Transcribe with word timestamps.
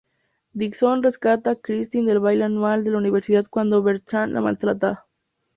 Dixon 0.61 1.03
rescata 1.05 1.51
a 1.51 1.59
Christine 1.67 2.09
del 2.11 2.21
baile 2.25 2.43
anual 2.45 2.83
de 2.83 2.89
la 2.89 2.97
universidad 2.97 3.45
cuando 3.47 3.83
Bertrand 3.83 4.33
la 4.33 4.41
maltrata. 4.41 5.05